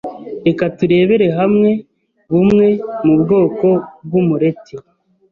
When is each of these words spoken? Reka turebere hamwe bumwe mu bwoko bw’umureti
Reka 0.45 0.63
turebere 0.77 1.27
hamwe 1.39 1.69
bumwe 2.31 2.67
mu 3.05 3.13
bwoko 3.21 3.67
bw’umureti 4.05 4.75